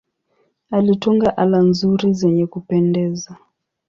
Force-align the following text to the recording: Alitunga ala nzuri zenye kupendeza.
Alitunga 0.71 1.35
ala 1.37 1.59
nzuri 1.67 2.13
zenye 2.13 2.45
kupendeza. 2.47 3.35